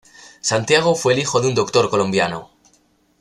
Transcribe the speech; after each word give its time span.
Santiago 0.41 0.95
fue 0.95 1.13
el 1.13 1.19
hijo 1.19 1.41
de 1.41 1.49
un 1.49 1.53
doctor 1.53 1.87
colombiano. 1.91 2.49